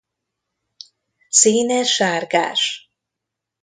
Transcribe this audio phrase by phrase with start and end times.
[1.29, 2.91] Színe sárgás.